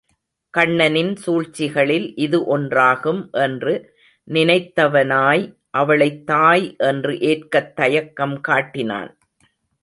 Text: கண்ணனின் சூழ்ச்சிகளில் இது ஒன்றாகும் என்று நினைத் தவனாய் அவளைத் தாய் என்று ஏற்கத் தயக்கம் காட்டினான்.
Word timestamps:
கண்ணனின் 0.49 1.15
சூழ்ச்சிகளில் 1.15 2.15
இது 2.15 2.57
ஒன்றாகும் 2.57 3.29
என்று 3.31 3.73
நினைத் 4.23 4.79
தவனாய் 4.79 5.43
அவளைத் 5.69 6.25
தாய் 6.25 6.75
என்று 6.77 7.19
ஏற்கத் 7.19 7.75
தயக்கம் 7.75 8.41
காட்டினான். 8.41 9.17